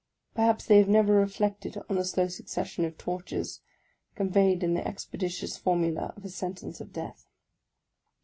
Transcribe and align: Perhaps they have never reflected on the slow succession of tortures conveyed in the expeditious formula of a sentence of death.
Perhaps 0.33 0.65
they 0.65 0.79
have 0.79 0.89
never 0.89 1.13
reflected 1.13 1.77
on 1.87 1.95
the 1.95 2.03
slow 2.03 2.27
succession 2.27 2.85
of 2.85 2.97
tortures 2.97 3.61
conveyed 4.15 4.63
in 4.63 4.73
the 4.73 4.87
expeditious 4.87 5.57
formula 5.57 6.11
of 6.17 6.25
a 6.25 6.29
sentence 6.29 6.81
of 6.81 6.91
death. 6.91 7.27